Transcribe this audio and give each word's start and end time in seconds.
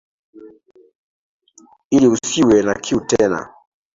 Ili 1.91 2.07
usiwe 2.07 2.61
na 2.61 2.73
kiu 2.73 2.99
tena. 3.07 3.53